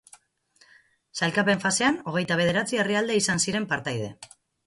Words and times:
Sailkapen-fasean 1.19 1.99
hogeita 2.11 2.39
bederatzi 2.41 2.81
herrialde 2.85 3.19
izan 3.21 3.43
ziren 3.47 3.67
partaide. 3.75 4.09